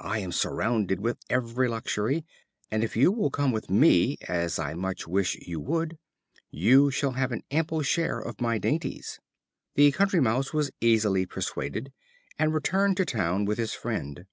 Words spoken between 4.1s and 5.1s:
as I much